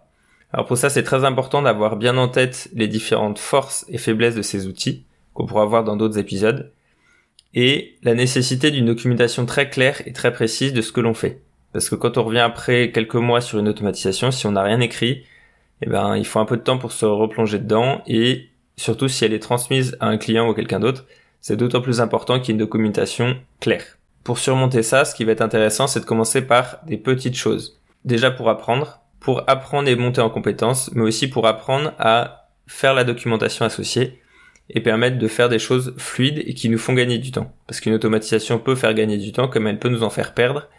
Alors 0.54 0.66
pour 0.66 0.78
ça, 0.78 0.90
c'est 0.90 1.04
très 1.04 1.26
important 1.26 1.62
d'avoir 1.62 1.98
bien 1.98 2.18
en 2.18 2.30
tête 2.30 2.70
les 2.74 2.88
différentes 2.88 3.38
forces 3.38 3.84
et 3.90 3.98
faiblesses 3.98 4.36
de 4.36 4.44
ces 4.44 4.66
outils 4.66 5.08
qu'on 5.34 5.46
pourra 5.46 5.66
voir 5.66 5.84
dans 5.84 5.96
d'autres 5.96 6.18
épisodes, 6.18 6.72
et 7.54 7.98
la 8.04 8.14
nécessité 8.14 8.72
d'une 8.72 8.86
documentation 8.86 9.46
très 9.46 9.70
claire 9.70 10.02
et 10.06 10.14
très 10.14 10.32
précise 10.32 10.74
de 10.74 10.82
ce 10.82 10.92
que 10.92 11.02
l'on 11.02 11.14
fait. 11.14 11.42
Parce 11.74 11.90
que 11.90 11.96
quand 11.96 12.18
on 12.18 12.24
revient 12.24 12.40
après 12.40 12.92
quelques 12.92 13.16
mois 13.16 13.42
sur 13.42 13.60
une 13.60 13.68
automatisation, 13.68 14.32
si 14.32 14.46
on 14.46 14.52
n'a 14.52 14.64
rien 14.64 14.80
écrit, 14.80 15.24
eh 15.82 15.90
ben, 15.90 16.16
il 16.16 16.26
faut 16.26 16.40
un 16.40 16.46
peu 16.46 16.58
de 16.58 16.62
temps 16.62 16.78
pour 16.78 16.92
se 16.92 17.06
replonger 17.06 17.60
dedans 17.60 18.02
et 18.08 18.50
surtout 18.78 19.08
si 19.08 19.26
elle 19.26 19.34
est 19.34 19.40
transmise 19.40 19.98
à 20.00 20.08
un 20.08 20.18
client 20.18 20.50
ou 20.50 20.54
quelqu'un 20.54 20.80
d'autre, 20.80 21.06
c'est 21.40 21.58
d'autant 21.58 21.82
plus 21.82 22.02
important 22.02 22.40
qu'il 22.40 22.50
y 22.50 22.52
ait 22.52 22.54
une 22.54 22.66
documentation 22.66 23.36
claire. 23.60 23.98
Pour 24.24 24.38
surmonter 24.38 24.84
ça, 24.84 25.06
ce 25.06 25.16
qui 25.16 25.24
va 25.24 25.32
être 25.32 25.42
intéressant, 25.42 25.88
c'est 25.88 26.02
de 26.02 26.06
commencer 26.06 26.42
par 26.42 26.80
des 26.86 26.98
petites 26.98 27.36
choses. 27.36 27.82
Déjà 28.06 28.30
pour 28.32 28.50
apprendre, 28.50 29.00
pour 29.20 29.44
apprendre 29.48 29.90
et 29.90 29.96
monter 29.96 30.22
en 30.22 30.30
compétences, 30.30 30.92
mais 30.94 31.02
aussi 31.02 31.28
pour 31.28 31.48
apprendre 31.48 31.94
à 31.98 32.50
faire 32.68 32.94
la 32.94 33.04
documentation 33.04 33.66
associée 33.66 34.21
et 34.74 34.80
permettre 34.80 35.18
de 35.18 35.28
faire 35.28 35.50
des 35.50 35.60
choses 35.60 35.94
fluides 35.98 36.42
et 36.46 36.54
qui 36.54 36.70
nous 36.70 36.78
font 36.78 36.94
gagner 36.94 37.18
du 37.18 37.32
temps. 37.32 37.54
Parce 37.68 37.80
qu'une 37.82 37.94
automatisation 37.94 38.58
peut 38.58 38.76
faire 38.76 38.94
gagner 38.94 39.18
du 39.18 39.32
temps 39.32 39.48
comme 39.48 39.68
elle 39.68 39.80
peut 39.80 39.90
nous 39.90 40.04
en 40.04 40.10
faire 40.10 40.34
perdre. 40.34 40.70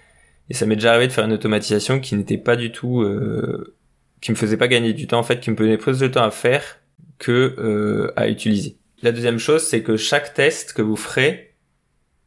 Et 0.48 0.54
ça 0.54 0.66
m'est 0.66 0.76
déjà 0.76 0.90
arrivé 0.90 1.08
de 1.08 1.12
faire 1.12 1.24
une 1.24 1.32
automatisation 1.32 2.00
qui 2.00 2.14
n'était 2.16 2.38
pas 2.38 2.56
du 2.56 2.72
tout, 2.72 3.02
euh, 3.02 3.76
qui 4.20 4.30
me 4.30 4.36
faisait 4.36 4.56
pas 4.56 4.68
gagner 4.68 4.92
du 4.92 5.06
temps 5.06 5.18
en 5.18 5.22
fait, 5.22 5.40
qui 5.40 5.50
me 5.50 5.56
prenait 5.56 5.76
plus 5.76 5.98
de 5.98 6.08
temps 6.08 6.24
à 6.24 6.30
faire 6.30 6.78
que 7.18 7.54
euh, 7.58 8.12
à 8.16 8.28
utiliser. 8.28 8.76
La 9.02 9.12
deuxième 9.12 9.38
chose, 9.38 9.62
c'est 9.62 9.82
que 9.82 9.96
chaque 9.96 10.32
test 10.34 10.72
que 10.72 10.82
vous 10.82 10.96
ferez 10.96 11.52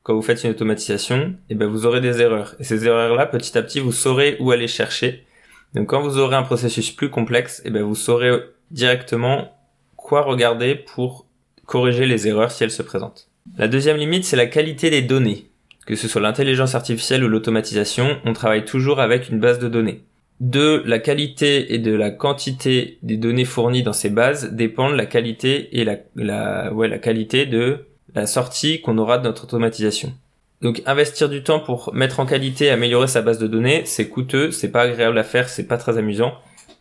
quand 0.03 0.13
vous 0.13 0.21
faites 0.21 0.43
une 0.43 0.51
automatisation, 0.51 1.35
eh 1.49 1.55
ben 1.55 1.67
vous 1.67 1.87
aurez 1.87 1.99
des 1.99 2.21
erreurs. 2.21 2.55
Et 2.59 2.63
ces 2.63 2.85
erreurs-là, 2.85 3.25
petit 3.25 3.57
à 3.57 3.63
petit, 3.63 3.79
vous 3.79 3.91
saurez 3.91 4.37
où 4.39 4.51
aller 4.51 4.67
chercher. 4.67 5.25
Donc 5.73 5.89
quand 5.89 6.01
vous 6.01 6.19
aurez 6.19 6.35
un 6.35 6.43
processus 6.43 6.91
plus 6.91 7.09
complexe, 7.09 7.63
eh 7.65 7.71
ben 7.71 7.81
vous 7.81 7.95
saurez 7.95 8.31
directement 8.69 9.57
quoi 9.95 10.21
regarder 10.21 10.75
pour 10.75 11.25
corriger 11.65 12.05
les 12.05 12.27
erreurs 12.27 12.51
si 12.51 12.63
elles 12.63 12.71
se 12.71 12.83
présentent. 12.83 13.27
La 13.57 13.67
deuxième 13.67 13.97
limite, 13.97 14.25
c'est 14.25 14.35
la 14.35 14.47
qualité 14.47 14.89
des 14.89 15.01
données. 15.01 15.45
Que 15.85 15.95
ce 15.95 16.07
soit 16.07 16.21
l'intelligence 16.21 16.73
artificielle 16.73 17.23
ou 17.23 17.27
l'automatisation, 17.27 18.17
on 18.25 18.33
travaille 18.33 18.65
toujours 18.65 18.99
avec 18.99 19.29
une 19.29 19.39
base 19.39 19.59
de 19.59 19.67
données. 19.67 20.01
De 20.39 20.81
la 20.85 20.99
qualité 20.99 21.73
et 21.73 21.77
de 21.77 21.93
la 21.93 22.11
quantité 22.11 22.97
des 23.03 23.17
données 23.17 23.45
fournies 23.45 23.83
dans 23.83 23.93
ces 23.93 24.09
bases 24.09 24.51
dépendent 24.51 24.95
la 24.95 25.05
qualité 25.05 25.79
et 25.79 25.85
la, 25.85 25.97
la, 26.15 26.73
ouais, 26.73 26.87
la 26.87 26.97
qualité 26.97 27.45
de 27.45 27.85
la 28.15 28.25
sortie 28.27 28.81
qu'on 28.81 28.97
aura 28.97 29.17
de 29.17 29.23
notre 29.23 29.43
automatisation. 29.43 30.13
Donc 30.61 30.81
investir 30.85 31.29
du 31.29 31.43
temps 31.43 31.59
pour 31.59 31.93
mettre 31.93 32.19
en 32.19 32.25
qualité 32.25 32.65
et 32.65 32.69
améliorer 32.69 33.07
sa 33.07 33.21
base 33.21 33.39
de 33.39 33.47
données, 33.47 33.83
c'est 33.85 34.09
coûteux, 34.09 34.51
c'est 34.51 34.71
pas 34.71 34.81
agréable 34.81 35.17
à 35.17 35.23
faire, 35.23 35.47
c'est 35.47 35.67
pas 35.67 35.77
très 35.77 35.97
amusant, 35.97 36.33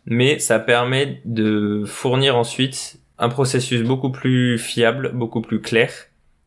mais 0.05 0.39
ça 0.39 0.59
permet 0.59 1.21
de 1.25 1.83
fournir 1.85 2.37
ensuite 2.37 2.97
un 3.17 3.29
processus 3.29 3.81
beaucoup 3.81 4.11
plus 4.11 4.57
fiable, 4.57 5.11
beaucoup 5.13 5.41
plus 5.41 5.61
clair 5.61 5.91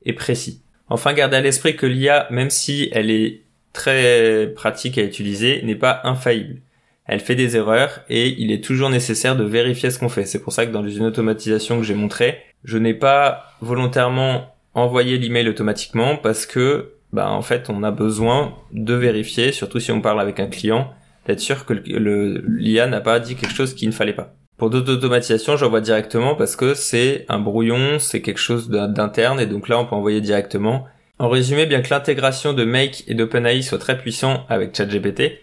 et 0.04 0.12
précis. 0.12 0.62
Enfin, 0.88 1.12
gardez 1.12 1.36
à 1.36 1.40
l'esprit 1.40 1.76
que 1.76 1.86
l'IA, 1.86 2.26
même 2.30 2.50
si 2.50 2.88
elle 2.92 3.10
est 3.10 3.42
très 3.72 4.52
pratique 4.54 4.98
à 4.98 5.02
utiliser, 5.02 5.62
n'est 5.62 5.74
pas 5.74 6.00
infaillible. 6.04 6.60
Elle 7.04 7.20
fait 7.20 7.34
des 7.34 7.56
erreurs 7.56 8.00
et 8.10 8.28
il 8.40 8.52
est 8.52 8.62
toujours 8.62 8.90
nécessaire 8.90 9.36
de 9.36 9.44
vérifier 9.44 9.90
ce 9.90 9.98
qu'on 9.98 10.08
fait. 10.08 10.26
C'est 10.26 10.42
pour 10.42 10.52
ça 10.52 10.66
que 10.66 10.72
dans 10.72 10.86
une 10.86 11.06
automatisation 11.06 11.78
que 11.78 11.84
j'ai 11.84 11.94
montrée, 11.94 12.38
je 12.64 12.76
n'ai 12.76 12.94
pas 12.94 13.54
volontairement 13.60 14.54
envoyé 14.74 15.16
l'email 15.16 15.48
automatiquement 15.48 16.16
parce 16.16 16.44
que, 16.44 16.92
bah, 17.12 17.30
en 17.30 17.42
fait, 17.42 17.70
on 17.70 17.82
a 17.82 17.90
besoin 17.90 18.54
de 18.72 18.94
vérifier, 18.94 19.52
surtout 19.52 19.80
si 19.80 19.90
on 19.90 20.02
parle 20.02 20.20
avec 20.20 20.38
un 20.38 20.48
client, 20.48 20.92
d'être 21.26 21.40
sûr 21.40 21.64
que 21.64 21.72
l'IA 21.72 22.86
n'a 22.86 23.00
pas 23.00 23.20
dit 23.20 23.36
quelque 23.36 23.54
chose 23.54 23.74
qu'il 23.74 23.88
ne 23.88 23.94
fallait 23.94 24.12
pas. 24.12 24.34
Pour 24.58 24.70
d'autres 24.70 24.92
automatisations, 24.92 25.56
j'envoie 25.56 25.80
directement 25.80 26.34
parce 26.34 26.56
que 26.56 26.74
c'est 26.74 27.24
un 27.28 27.38
brouillon, 27.38 28.00
c'est 28.00 28.20
quelque 28.20 28.40
chose 28.40 28.68
d'interne 28.68 29.38
et 29.38 29.46
donc 29.46 29.68
là 29.68 29.78
on 29.78 29.86
peut 29.86 29.94
envoyer 29.94 30.20
directement. 30.20 30.84
En 31.20 31.28
résumé, 31.28 31.64
bien 31.64 31.80
que 31.80 31.90
l'intégration 31.90 32.52
de 32.54 32.64
Make 32.64 33.04
et 33.06 33.14
d'OpenAI 33.14 33.62
soit 33.62 33.78
très 33.78 33.96
puissant 33.96 34.44
avec 34.48 34.76
ChatGPT, 34.76 35.38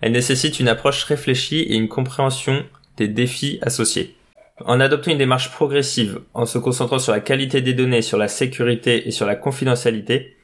elle 0.00 0.10
nécessite 0.10 0.58
une 0.58 0.66
approche 0.66 1.04
réfléchie 1.04 1.60
et 1.60 1.76
une 1.76 1.88
compréhension 1.88 2.64
des 2.96 3.06
défis 3.06 3.60
associés. 3.62 4.16
En 4.64 4.80
adoptant 4.80 5.12
une 5.12 5.18
démarche 5.18 5.52
progressive, 5.52 6.20
en 6.34 6.44
se 6.44 6.58
concentrant 6.58 6.98
sur 6.98 7.12
la 7.12 7.20
qualité 7.20 7.60
des 7.60 7.74
données, 7.74 8.02
sur 8.02 8.18
la 8.18 8.26
sécurité 8.26 9.06
et 9.06 9.12
sur 9.12 9.26
la 9.26 9.36
confidentialité, 9.36 10.36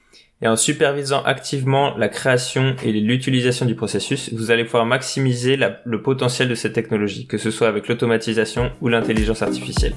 et 0.43 0.49
en 0.49 0.57
supervisant 0.57 1.23
activement 1.23 1.97
la 1.97 2.09
création 2.09 2.77
et 2.85 2.93
l'utilisation 2.93 3.67
du 3.67 3.75
processus, 3.75 4.33
vous 4.33 4.51
allez 4.51 4.65
pouvoir 4.65 4.85
maximiser 4.85 5.57
le 5.85 6.03
potentiel 6.03 6.49
de 6.49 6.55
cette 6.55 6.73
technologie, 6.73 7.27
que 7.27 7.39
ce 7.39 7.51
soit 7.51 7.69
avec 7.69 7.89
l'automatisation 7.89 8.73
ou 8.81 8.89
l'intelligence 8.89 9.43
artificielle. 9.43 9.95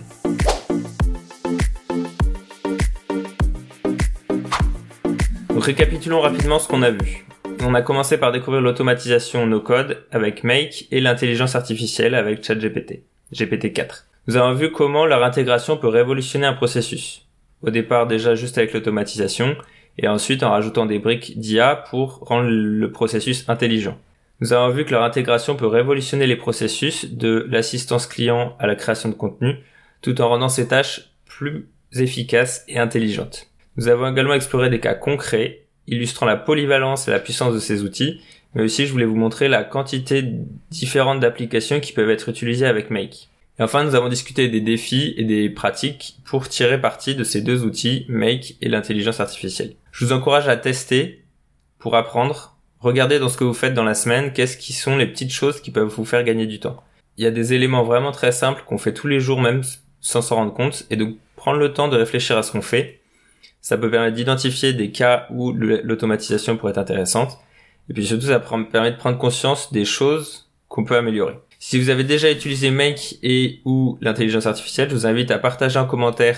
Donc 5.49 5.63
récapitulons 5.63 6.21
rapidement 6.21 6.59
ce 6.59 6.67
qu'on 6.67 6.83
a 6.83 6.91
vu. 6.91 7.25
On 7.63 7.73
a 7.73 7.81
commencé 7.81 8.19
par 8.19 8.31
découvrir 8.31 8.61
l'automatisation 8.61 9.47
no-code 9.47 10.05
avec 10.11 10.43
Make 10.43 10.87
et 10.91 11.01
l'intelligence 11.01 11.55
artificielle 11.55 12.13
avec 12.13 12.45
ChatGPT, 12.45 13.01
GPT-4. 13.33 14.03
Nous 14.27 14.37
avons 14.37 14.53
vu 14.53 14.71
comment 14.71 15.07
leur 15.07 15.23
intégration 15.23 15.77
peut 15.77 15.87
révolutionner 15.87 16.45
un 16.45 16.53
processus. 16.53 17.25
Au 17.63 17.71
départ 17.71 18.05
déjà 18.05 18.35
juste 18.35 18.59
avec 18.59 18.73
l'automatisation, 18.73 19.55
et 19.97 20.07
ensuite 20.07 20.43
en 20.43 20.51
rajoutant 20.51 20.85
des 20.85 20.99
briques 20.99 21.39
d'IA 21.39 21.75
pour 21.75 22.19
rendre 22.19 22.49
le 22.49 22.91
processus 22.91 23.47
intelligent. 23.47 23.97
Nous 24.39 24.53
avons 24.53 24.69
vu 24.69 24.85
que 24.85 24.91
leur 24.91 25.03
intégration 25.03 25.55
peut 25.55 25.65
révolutionner 25.65 26.27
les 26.27 26.35
processus 26.35 27.11
de 27.11 27.47
l'assistance 27.49 28.05
client 28.05 28.55
à 28.59 28.67
la 28.67 28.75
création 28.75 29.09
de 29.09 29.15
contenu, 29.15 29.55
tout 30.01 30.21
en 30.21 30.29
rendant 30.29 30.49
ces 30.49 30.67
tâches 30.67 31.11
plus 31.25 31.67
efficaces 31.95 32.63
et 32.67 32.77
intelligentes. 32.77 33.47
Nous 33.77 33.87
avons 33.87 34.11
également 34.11 34.35
exploré 34.35 34.69
des 34.69 34.79
cas 34.79 34.93
concrets, 34.93 35.63
illustrant 35.87 36.25
la 36.25 36.35
polyvalence 36.35 37.07
et 37.07 37.11
la 37.11 37.19
puissance 37.19 37.53
de 37.53 37.59
ces 37.59 37.81
outils, 37.81 38.21
mais 38.53 38.63
aussi 38.63 38.85
je 38.85 38.91
voulais 38.91 39.05
vous 39.05 39.15
montrer 39.15 39.47
la 39.47 39.63
quantité 39.63 40.23
différente 40.69 41.19
d'applications 41.19 41.79
qui 41.79 41.93
peuvent 41.93 42.09
être 42.09 42.29
utilisées 42.29 42.65
avec 42.67 42.91
Make. 42.91 43.29
Et 43.59 43.63
enfin, 43.63 43.83
nous 43.83 43.95
avons 43.95 44.09
discuté 44.09 44.49
des 44.49 44.61
défis 44.61 45.15
et 45.17 45.23
des 45.23 45.49
pratiques 45.49 46.17
pour 46.25 46.47
tirer 46.47 46.79
parti 46.79 47.15
de 47.15 47.23
ces 47.23 47.41
deux 47.41 47.63
outils, 47.63 48.05
Make 48.07 48.55
et 48.61 48.69
l'intelligence 48.69 49.19
artificielle. 49.19 49.73
Je 49.97 50.05
vous 50.05 50.13
encourage 50.13 50.47
à 50.47 50.57
tester 50.57 51.25
pour 51.79 51.95
apprendre. 51.95 52.55
Regardez 52.79 53.17
dans 53.17 53.29
ce 53.29 53.37
que 53.37 53.43
vous 53.43 53.55
faites 53.55 53.73
dans 53.73 53.83
la 53.83 53.95
semaine, 53.95 54.31
qu'est-ce 54.31 54.55
qui 54.55 54.71
sont 54.71 54.95
les 54.95 55.07
petites 55.07 55.31
choses 55.31 55.59
qui 55.59 55.71
peuvent 55.71 55.87
vous 55.87 56.05
faire 56.05 56.23
gagner 56.23 56.45
du 56.45 56.59
temps. 56.59 56.83
Il 57.17 57.23
y 57.23 57.27
a 57.27 57.31
des 57.31 57.55
éléments 57.55 57.83
vraiment 57.83 58.11
très 58.11 58.31
simples 58.31 58.61
qu'on 58.67 58.77
fait 58.77 58.93
tous 58.93 59.07
les 59.07 59.19
jours 59.19 59.41
même 59.41 59.63
sans 59.99 60.21
s'en 60.21 60.35
rendre 60.35 60.53
compte 60.53 60.85
et 60.91 60.97
donc 60.97 61.15
prendre 61.35 61.57
le 61.57 61.73
temps 61.73 61.87
de 61.87 61.97
réfléchir 61.97 62.37
à 62.37 62.43
ce 62.43 62.51
qu'on 62.51 62.61
fait. 62.61 63.01
Ça 63.59 63.75
peut 63.75 63.89
permettre 63.89 64.15
d'identifier 64.15 64.71
des 64.71 64.91
cas 64.91 65.25
où 65.31 65.51
l'automatisation 65.51 66.57
pourrait 66.57 66.73
être 66.73 66.77
intéressante. 66.77 67.39
Et 67.89 67.93
puis 67.93 68.05
surtout, 68.05 68.27
ça 68.27 68.39
permet 68.39 68.91
de 68.91 68.97
prendre 68.97 69.17
conscience 69.17 69.73
des 69.73 69.83
choses 69.83 70.47
qu'on 70.67 70.85
peut 70.85 70.95
améliorer. 70.95 71.39
Si 71.57 71.79
vous 71.79 71.89
avez 71.89 72.03
déjà 72.03 72.29
utilisé 72.29 72.69
Make 72.69 73.17
et 73.23 73.61
ou 73.65 73.97
l'intelligence 74.01 74.45
artificielle, 74.45 74.91
je 74.91 74.93
vous 74.93 75.07
invite 75.07 75.31
à 75.31 75.39
partager 75.39 75.79
en 75.79 75.87
commentaire 75.87 76.37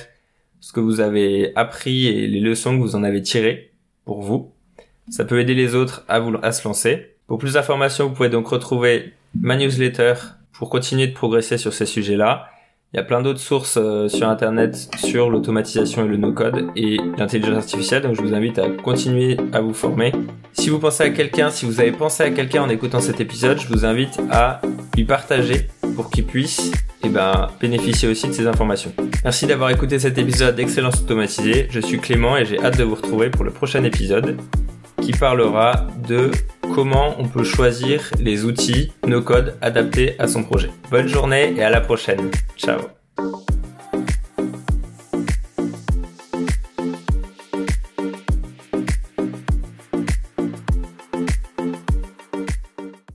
ce 0.59 0.73
que 0.73 0.79
vous 0.79 0.99
avez 0.99 1.51
appris 1.55 2.07
et 2.07 2.27
les 2.27 2.39
leçons 2.39 2.77
que 2.77 2.81
vous 2.81 2.95
en 2.95 3.03
avez 3.03 3.21
tirées 3.21 3.71
pour 4.05 4.21
vous. 4.21 4.51
Ça 5.09 5.25
peut 5.25 5.39
aider 5.39 5.55
les 5.55 5.75
autres 5.75 6.05
à 6.07 6.51
se 6.51 6.67
lancer. 6.67 7.15
Pour 7.27 7.37
plus 7.37 7.53
d'informations, 7.53 8.07
vous 8.07 8.13
pouvez 8.13 8.29
donc 8.29 8.47
retrouver 8.47 9.13
ma 9.39 9.55
newsletter 9.55 10.13
pour 10.51 10.69
continuer 10.69 11.07
de 11.07 11.13
progresser 11.13 11.57
sur 11.57 11.73
ces 11.73 11.85
sujets-là 11.85 12.49
il 12.91 12.97
y 12.97 12.99
a 12.99 13.03
plein 13.03 13.21
d'autres 13.21 13.39
sources 13.39 13.77
euh, 13.77 14.07
sur 14.07 14.27
Internet 14.27 14.89
sur 14.97 15.29
l'automatisation 15.29 16.05
et 16.05 16.07
le 16.07 16.17
no-code 16.17 16.71
et 16.75 16.97
l'intelligence 17.19 17.57
artificielle, 17.57 18.01
donc 18.01 18.15
je 18.15 18.21
vous 18.21 18.33
invite 18.33 18.57
à 18.57 18.67
continuer 18.67 19.37
à 19.53 19.61
vous 19.61 19.75
former. 19.75 20.11
Si 20.53 20.71
vous 20.71 20.79
pensez 20.79 21.03
à 21.03 21.11
quelqu'un, 21.11 21.51
si 21.51 21.67
vous 21.67 21.79
avez 21.79 21.91
pensé 21.91 22.23
à 22.23 22.31
quelqu'un 22.31 22.63
en 22.63 22.69
écoutant 22.69 22.99
cet 22.99 23.21
épisode, 23.21 23.59
je 23.59 23.67
vous 23.67 23.85
invite 23.85 24.19
à 24.31 24.59
lui 24.95 25.05
partager 25.05 25.67
pour 25.95 26.09
qu'ils 26.09 26.25
puissent 26.25 26.71
eh 27.03 27.09
ben, 27.09 27.47
bénéficier 27.59 28.09
aussi 28.09 28.27
de 28.27 28.33
ces 28.33 28.47
informations. 28.47 28.91
Merci 29.23 29.47
d'avoir 29.47 29.69
écouté 29.69 29.99
cet 29.99 30.17
épisode 30.17 30.55
d'Excellence 30.55 31.01
Automatisée. 31.01 31.67
Je 31.69 31.79
suis 31.79 31.99
Clément 31.99 32.37
et 32.37 32.45
j'ai 32.45 32.59
hâte 32.59 32.77
de 32.77 32.83
vous 32.83 32.95
retrouver 32.95 33.29
pour 33.29 33.43
le 33.43 33.51
prochain 33.51 33.83
épisode 33.83 34.37
qui 35.01 35.11
parlera 35.11 35.87
de 36.07 36.31
comment 36.73 37.15
on 37.19 37.25
peut 37.25 37.43
choisir 37.43 38.11
les 38.19 38.45
outils 38.45 38.91
no 39.07 39.21
code 39.21 39.55
adaptés 39.61 40.15
à 40.19 40.27
son 40.27 40.43
projet. 40.43 40.69
Bonne 40.91 41.07
journée 41.07 41.53
et 41.55 41.63
à 41.63 41.69
la 41.69 41.81
prochaine. 41.81 42.31
Ciao 42.57 42.79